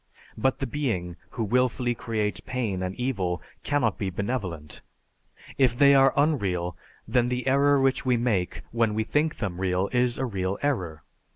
[0.35, 4.81] But the being who willfully creates pain and evil cannot be benevolent.
[5.59, 6.75] If they are unreal,
[7.07, 11.03] then the error which we make when we think them real is a real error.